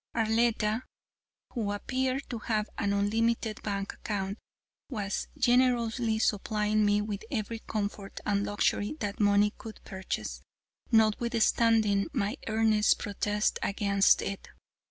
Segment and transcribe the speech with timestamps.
[0.15, 0.81] Arletta,
[1.53, 4.39] who appeared to have an unlimited bank account,
[4.89, 10.41] was generously supplying me with every comfort and luxury that money could purchase,
[10.91, 14.47] notwithstanding my earnest protests against it.